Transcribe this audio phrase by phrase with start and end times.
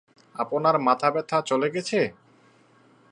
[0.35, 1.99] আপনার মাথা ব্যাথা চলে গেছে?